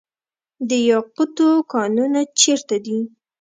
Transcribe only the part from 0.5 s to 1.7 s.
د یاقوتو